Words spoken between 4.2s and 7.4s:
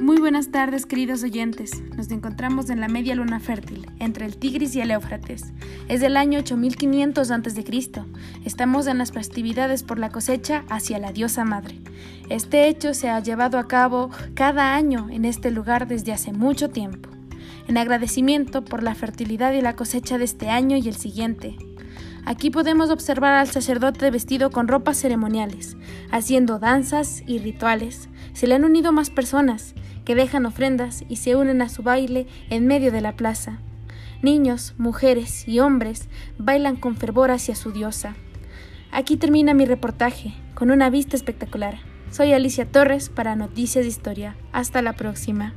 el Tigris y el Éufrates. Es del año 8500